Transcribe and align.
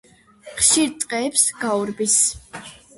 ხშირ 0.61 0.89
ტყეებს 1.03 1.45
გაურბის. 1.63 2.21